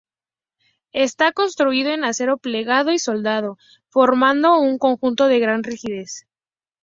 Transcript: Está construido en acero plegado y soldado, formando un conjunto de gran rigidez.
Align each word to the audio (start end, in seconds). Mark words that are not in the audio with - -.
Está 0.95 1.31
construido 1.31 1.91
en 1.91 2.03
acero 2.03 2.37
plegado 2.39 2.91
y 2.91 2.97
soldado, 2.97 3.59
formando 3.87 4.57
un 4.57 4.79
conjunto 4.79 5.27
de 5.27 5.37
gran 5.37 5.61
rigidez. 5.61 6.25